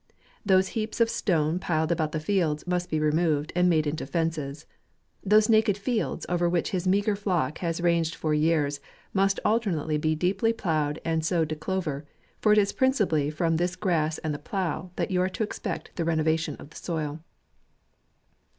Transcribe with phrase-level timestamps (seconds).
[0.43, 4.65] Those heaps of stones piled about the fields, must be removed, and made into fences.
[5.23, 8.79] Those naked fields, over which his meagre flock has ranged for years,
[9.13, 12.03] must alternately be deeply ploughed and sowed to clover,
[12.39, 15.95] for it is principally from this grass and the plough, that you are to expect
[15.97, 17.19] the reno vation of the soil.